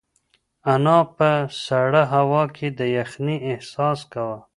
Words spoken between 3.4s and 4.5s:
احساس کاوه.